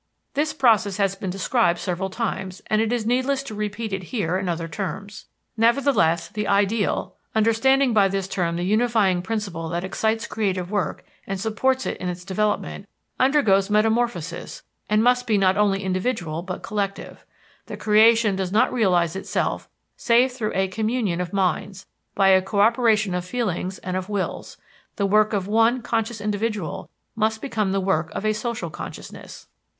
[0.33, 4.35] This process has been described several times, and it is needless to repeat it here
[4.35, 5.25] in other terms.
[5.55, 11.39] Nevertheless, the ideal understanding by this term the unifying principle that excites creative work and
[11.39, 17.23] supports it in its development undergoes metamorphosis and must be not only individual but collective;
[17.67, 22.59] the creation does not realize itself save through a "communion of minds," by a co
[22.59, 24.57] operation of feelings and of wills;
[24.95, 29.45] the work of one conscious individual must become the work of a social consciousness.